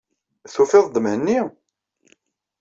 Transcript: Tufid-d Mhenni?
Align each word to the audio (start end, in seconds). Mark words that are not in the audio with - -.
Tufid-d 0.53 0.95
Mhenni? 1.03 1.39